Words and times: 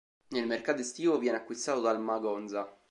Nel 0.29 0.47
mercato 0.47 0.81
estivo 0.81 1.19
viene 1.19 1.37
acquistato 1.37 1.79
dal 1.81 2.01
Magonza. 2.01 2.75